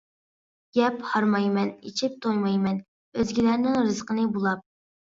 يەپ 0.77 0.95
ھارمايمەن، 1.09 1.69
ئىچىپ 1.91 2.17
تويمايمەن، 2.27 2.83
ئۆزگىلەرنىڭ 3.21 3.81
رىزقىنى 3.87 4.31
بۇلاپ. 4.37 4.69